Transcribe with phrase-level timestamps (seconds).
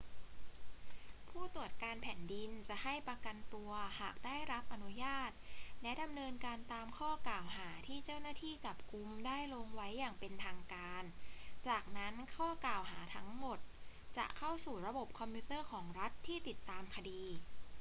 [1.29, 5.31] ผู้ตรวจการแผ่นดินจะให้ประกันตัวหากได้รับอนุญาต
[5.81, 11.03] และดำเนินการตามข้อกล่าวหาที่เจ้าหน้าที่จับกุมได้ลงไว้อย่างเป็นทางการ
[11.67, 13.59] จากนั้นข้อกล่าวหาทั้งหมด
[14.17, 17.23] จะเข้าสู่ระบบคอมพิวเตอร์ของรัฐที่ติดตามคดี